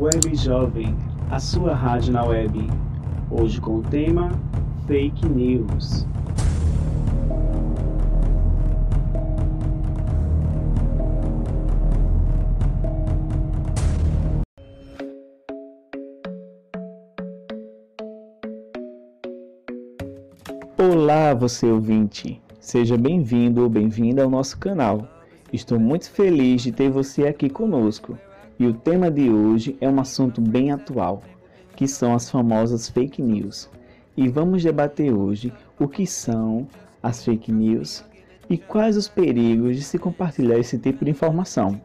[0.00, 0.94] Web Jovem,
[1.28, 2.56] a sua rádio na web.
[3.28, 4.30] Hoje com o tema
[4.86, 6.06] Fake News.
[20.78, 22.40] Olá, você ouvinte!
[22.60, 25.08] Seja bem-vindo ou bem-vinda ao nosso canal.
[25.52, 28.16] Estou muito feliz de ter você aqui conosco.
[28.58, 31.22] E o tema de hoje é um assunto bem atual,
[31.76, 33.70] que são as famosas fake news.
[34.16, 36.66] E vamos debater hoje o que são
[37.02, 38.04] as fake news
[38.50, 41.80] e quais os perigos de se compartilhar esse tipo de informação.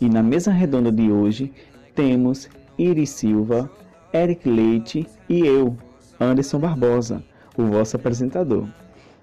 [0.00, 1.52] E na mesa redonda de hoje
[1.94, 3.70] temos Iris Silva,
[4.12, 5.76] Eric Leite e eu,
[6.20, 7.22] Anderson Barbosa
[7.56, 8.66] o vosso apresentador.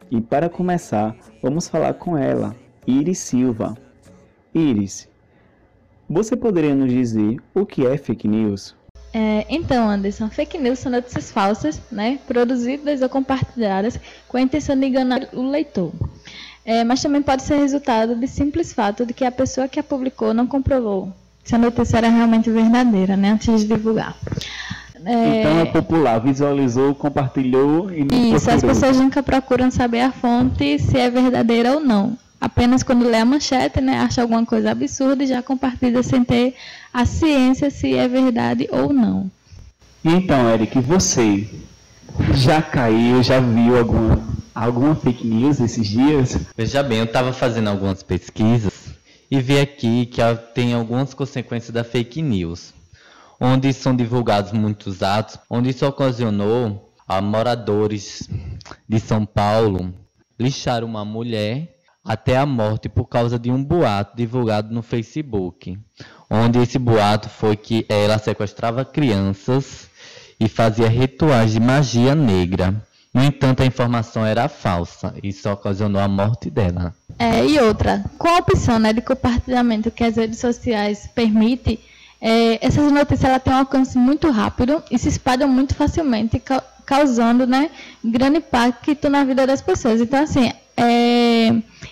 [0.10, 3.78] E para começar, vamos falar com ela, Iris Silva.
[4.54, 5.10] Iris,
[6.12, 8.76] você poderia nos dizer o que é fake news?
[9.14, 14.80] É, então, Anderson, fake news são notícias falsas, né, produzidas ou compartilhadas com a intenção
[14.80, 15.92] de enganar o leitor.
[16.64, 19.84] É, mas também pode ser resultado de simples fato de que a pessoa que a
[19.84, 21.12] publicou não comprovou
[21.44, 24.16] se a notícia era realmente verdadeira, né, antes de divulgar.
[25.04, 25.40] É...
[25.40, 28.56] Então é popular, visualizou, compartilhou e não Isso, procurou.
[28.56, 32.16] as pessoas nunca procuram saber a fonte se é verdadeira ou não.
[32.42, 36.56] Apenas quando lê a manchete, né, acha alguma coisa absurda e já compartilha sem ter
[36.92, 39.30] a ciência se é verdade ou não.
[40.04, 41.48] Então, Eric, você
[42.34, 46.36] já caiu, já viu alguma, alguma fake news esses dias?
[46.58, 48.74] Veja bem, eu estava fazendo algumas pesquisas
[49.30, 50.22] e vi aqui que
[50.56, 52.74] tem algumas consequências da fake news
[53.40, 58.28] onde são divulgados muitos atos, onde isso ocasionou a moradores
[58.88, 59.94] de São Paulo
[60.40, 65.78] lixar uma mulher até a morte por causa de um boato divulgado no Facebook,
[66.30, 69.90] onde esse boato foi que ela sequestrava crianças
[70.40, 72.76] e fazia rituais de magia negra.
[73.14, 75.14] No entanto, a informação era falsa.
[75.22, 76.96] Isso ocasionou a morte dela.
[77.20, 81.78] É, e outra, com a opção né, de compartilhamento que as redes sociais permitem,
[82.22, 86.64] é, essas notícias ela têm um alcance muito rápido e se espalham muito facilmente, ca
[86.86, 87.70] causando né,
[88.04, 90.02] grande impacto na vida das pessoas.
[90.02, 90.52] Então, assim,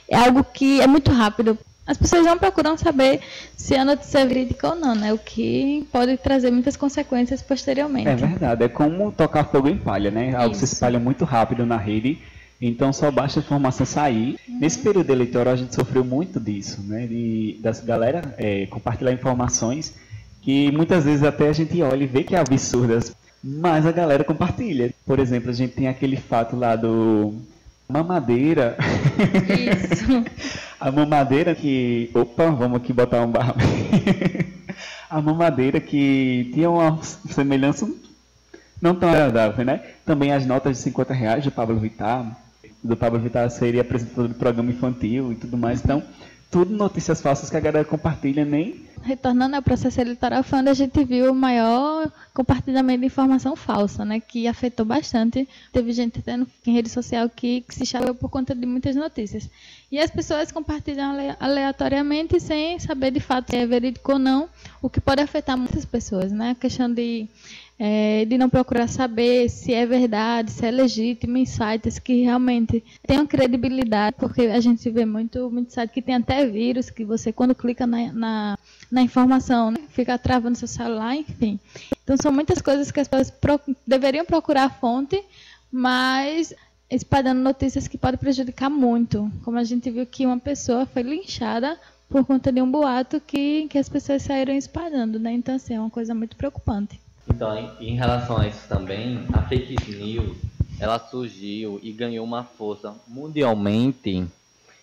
[0.09, 1.57] é algo que é muito rápido.
[1.85, 3.19] As pessoas não procuram saber
[3.55, 5.11] se a notícia é verídica ou não, né?
[5.11, 8.07] O que pode trazer muitas consequências posteriormente.
[8.07, 10.35] É verdade, é como tocar fogo em palha, né?
[10.35, 10.67] Algo Isso.
[10.67, 12.19] se espalha muito rápido na rede,
[12.61, 14.37] então só basta a informação sair.
[14.47, 14.59] Uhum.
[14.59, 17.07] Nesse período eleitoral a gente sofreu muito disso, né?
[17.07, 19.95] De, das galera é, compartilhar informações
[20.41, 24.23] que muitas vezes até a gente olha e vê que é absurdas, mas a galera
[24.23, 24.93] compartilha.
[25.07, 27.33] Por exemplo, a gente tem aquele fato lá do
[27.89, 28.77] mamadeira.
[29.49, 30.05] Isso.
[30.79, 32.11] a mamadeira que.
[32.13, 33.55] Opa, vamos aqui botar um barro.
[35.09, 37.91] a mamadeira que tinha uma semelhança
[38.79, 39.81] não tão agradável, né?
[40.05, 42.37] Também as notas de 50 reais do Pablo Vittar.
[42.83, 45.83] Do Pablo Vittar seria apresentador do programa infantil e tudo mais.
[45.83, 46.03] Então,
[46.49, 50.73] tudo notícias falsas que a galera compartilha, nem retornando ao processo eleitoral, foi onde a
[50.73, 55.47] gente viu o maior compartilhamento de informação falsa, né, que afetou bastante.
[55.71, 59.49] Teve gente tendo em rede social que, que se chalou por conta de muitas notícias.
[59.91, 64.49] E as pessoas compartilham aleatoriamente sem saber de fato se é verídico ou não,
[64.81, 66.31] o que pode afetar muitas pessoas.
[66.31, 66.51] Né?
[66.51, 67.27] A questão de
[67.81, 72.83] é, de não procurar saber se é verdade, se é legítimo em sites que realmente
[73.07, 77.31] tenham credibilidade, porque a gente vê muito, muito site que tem até vírus, que você
[77.31, 78.59] quando clica na, na,
[78.91, 81.57] na informação, né, fica travando seu celular, enfim.
[82.03, 83.57] Então são muitas coisas que as pessoas pro,
[83.87, 85.23] deveriam procurar a fonte,
[85.71, 86.53] mas
[86.91, 89.31] espalhando notícias que podem prejudicar muito.
[89.45, 91.79] Como a gente viu que uma pessoa foi linchada
[92.09, 95.31] por conta de um boato que, que as pessoas saíram espalhando, né?
[95.31, 96.99] Então, assim, é uma coisa muito preocupante.
[97.29, 100.37] Então, em, relação a isso também, a fake news,
[100.79, 104.25] ela surgiu e ganhou uma força mundialmente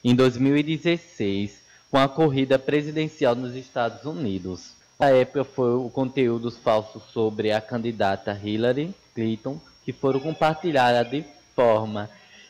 [0.05, 1.61] em 2016
[1.91, 4.73] com a corrida presidencial nos Estados Unidos.
[4.99, 11.25] Na época foi o conteúdo falso sobre a candidata Hillary Clinton que foram compartilhados de
[11.55, 12.09] forma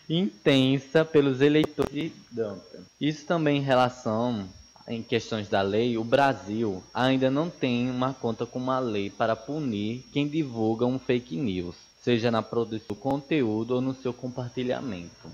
[0.08, 2.62] intensa pelos eleitores de Trump.
[3.00, 4.48] Isso também em relação
[4.88, 9.34] em questões da lei, o Brasil ainda não tem uma conta com uma lei para
[9.34, 15.28] punir quem divulga um fake news, seja na produção do conteúdo ou no seu compartilhamento.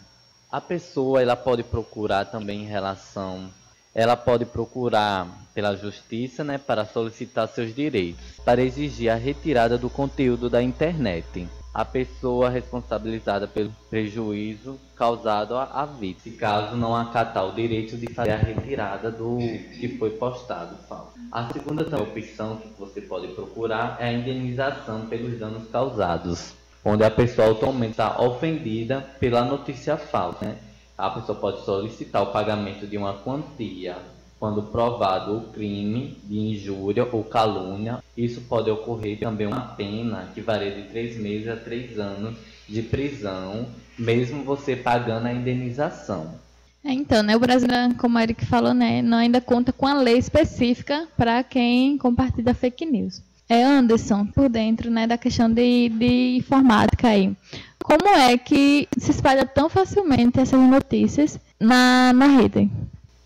[0.51, 3.51] A pessoa ela pode procurar também em relação,
[3.95, 9.91] ela pode procurar pela justiça, né, para solicitar seus direitos, para exigir a retirada do
[9.91, 11.47] conteúdo da internet.
[11.75, 18.33] A pessoa responsabilizada pelo prejuízo causado à vítima, caso não acatar o direito de fazer
[18.33, 21.13] a retirada do que foi postado falso.
[21.31, 26.53] A segunda opção que você pode procurar é a indenização pelos danos causados,
[26.85, 30.45] onde a pessoa atualmente está ofendida pela notícia falsa.
[30.45, 30.59] Né?
[30.99, 33.97] A pessoa pode solicitar o pagamento de uma quantia
[34.43, 40.41] quando provado o crime de injúria ou calúnia, isso pode ocorrer também uma pena que
[40.41, 42.35] varia de três meses a três anos
[42.69, 46.35] de prisão, mesmo você pagando a indenização.
[46.85, 49.95] É, então, né, o Brasil, como o Eric falou, né, não ainda conta com a
[49.95, 53.23] lei específica para quem compartilha fake news.
[53.49, 57.33] É Anderson, por dentro né, da questão de, de informática aí.
[57.81, 62.69] Como é que se espalha tão facilmente essas notícias na, na rede?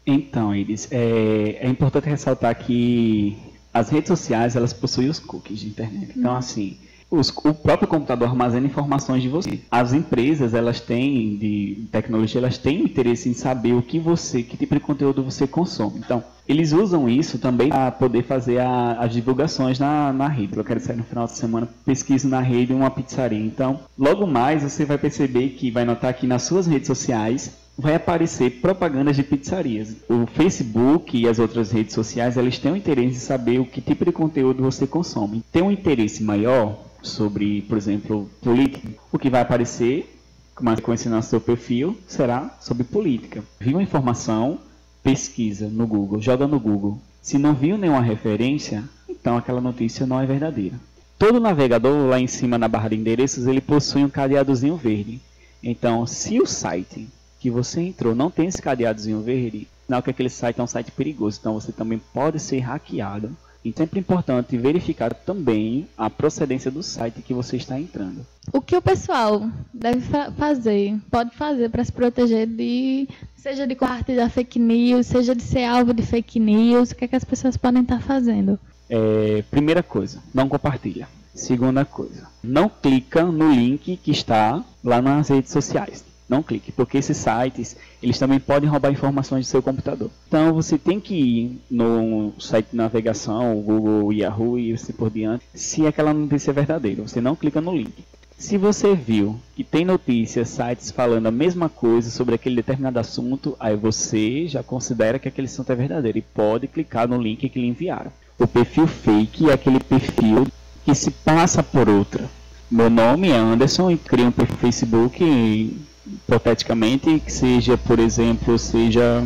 [0.06, 3.37] Então, Iris, é, é importante ressaltar que
[3.75, 6.12] as redes sociais elas possuem os cookies de internet.
[6.17, 6.38] Então, uhum.
[6.38, 6.79] assim,
[7.11, 9.61] os, o próprio computador armazena informações de você.
[9.70, 14.56] As empresas, elas têm de tecnologia, elas têm interesse em saber o que você, que
[14.56, 15.99] tipo de conteúdo você consome.
[15.99, 20.56] Então, eles usam isso também para poder fazer a, as divulgações na, na rede.
[20.56, 23.38] Eu quero sair no final de semana, pesquiso na rede uma pizzaria.
[23.38, 27.94] Então, logo mais você vai perceber que vai notar que nas suas redes sociais vai
[27.94, 29.96] aparecer propagandas de pizzarias.
[30.08, 33.81] O Facebook e as outras redes sociais, elas têm o interesse em saber o que
[33.81, 35.44] tipo de conteúdo você consome.
[35.52, 38.88] Tem um interesse maior sobre, por exemplo, política.
[39.12, 40.19] O que vai aparecer,
[40.55, 43.44] como consequência no seu perfil, será sobre política.
[43.61, 44.58] Viu uma informação,
[45.02, 46.99] pesquisa no Google, joga no Google.
[47.20, 50.81] Se não viu nenhuma referência, então aquela notícia não é verdadeira.
[51.19, 55.20] Todo navegador lá em cima na barra de endereços, ele possui um cadeadozinho verde.
[55.62, 57.08] Então, se o site
[57.46, 60.90] que você entrou não tem esse cadeadozinho verde, não que aquele site é um site
[60.90, 63.31] perigoso, então você também pode ser hackeado.
[63.64, 68.26] E sempre é importante verificar também a procedência do site que você está entrando.
[68.52, 73.76] O que o pessoal deve fa fazer, pode fazer para se proteger de, seja de
[73.76, 77.25] compartilhar fake news, seja de ser alvo de fake news, o que, é que as
[77.25, 78.58] pessoas podem estar fazendo?
[78.90, 81.06] É, primeira coisa, não compartilha.
[81.32, 86.99] Segunda coisa, não clica no link que está lá nas redes sociais não clique, porque
[86.99, 90.11] esses sites, eles também podem roubar informações do seu computador.
[90.26, 95.44] Então você tem que ir no site de navegação, Google, Yahoo e assim por diante,
[95.55, 97.02] se aquela notícia é verdadeira.
[97.02, 98.05] Você não clica no link.
[98.38, 103.56] Se você viu que tem notícias, sites falando a mesma coisa sobre aquele determinado assunto,
[103.58, 107.58] aí você já considera que aquele assunto é verdadeiro e pode clicar no link que
[107.58, 108.12] lhe enviaram.
[108.38, 110.46] O perfil fake é aquele perfil
[110.84, 112.29] que se passa por outra.
[112.70, 115.75] Meu nome é Anderson e crio um perfil Facebook e
[116.06, 119.23] hipoteticamente, que seja, por exemplo, seja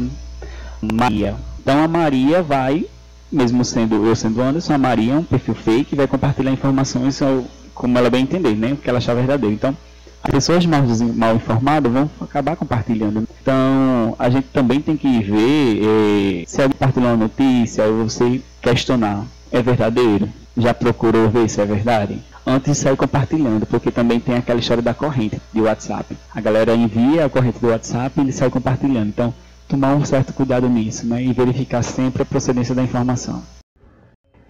[0.81, 1.37] Maria.
[1.61, 2.87] Então a Maria vai,
[3.31, 7.21] mesmo sendo eu sendo Anderson, a Maria é um perfil fake vai compartilhar informações
[7.75, 8.73] como ela bem entender, né?
[8.73, 9.55] O que ela achar verdadeiro.
[9.55, 9.77] Então,
[10.23, 10.83] as pessoas mal,
[11.15, 13.27] mal informadas vão acabar compartilhando.
[13.41, 18.43] Então, a gente também tem que ver eh, se alguém compartilhou uma notícia ou você
[18.61, 20.29] questionar, é verdadeiro?
[20.57, 22.23] Já procurou ver se é verdade?
[22.51, 26.17] Antes de sair compartilhando, porque também tem aquela história da corrente de WhatsApp.
[26.35, 29.09] A galera envia a corrente do WhatsApp e ele sai compartilhando.
[29.09, 29.35] Então,
[29.69, 31.23] tomar um certo cuidado nisso, né?
[31.23, 33.43] E verificar sempre a procedência da informação.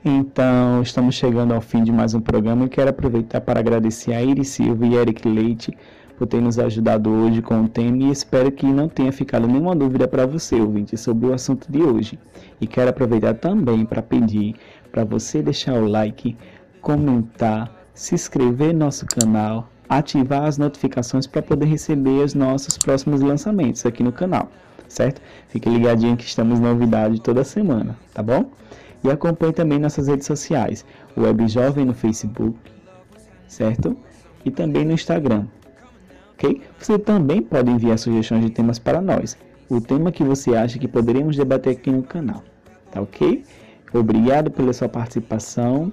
[0.03, 4.23] Então, estamos chegando ao fim de mais um programa e quero aproveitar para agradecer a
[4.23, 5.77] Iris Silva e Eric Leite
[6.17, 9.75] por ter nos ajudado hoje com o tema e espero que não tenha ficado nenhuma
[9.77, 12.19] dúvida para você, ouvinte, sobre o assunto de hoje.
[12.61, 14.55] E quero aproveitar também para pedir
[14.91, 16.37] para você deixar o like,
[16.81, 23.21] comentar, se inscrever no nosso canal, ativar as notificações para poder receber os nossos próximos
[23.21, 24.51] lançamentos aqui no canal,
[24.89, 25.21] certo?
[25.49, 28.51] Fique ligadinho que estamos novidade toda semana, tá bom?
[29.05, 30.83] E acompanhe também nossas redes sociais,
[31.15, 32.57] o Web Jovem no Facebook,
[33.47, 33.95] certo?
[34.47, 35.45] E também no Instagram,
[36.33, 36.63] ok?
[36.79, 39.37] Você também pode enviar sugestões de temas para nós,
[39.69, 42.43] o tema que você acha que poderíamos debater aqui no canal,
[42.91, 43.45] tá ok?
[43.93, 45.93] Obrigado pela sua participação